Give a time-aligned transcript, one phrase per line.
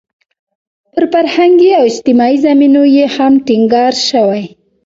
[0.93, 4.43] پر فرهنګي او اجتماعي زمینو یې هم ټینګار شوی.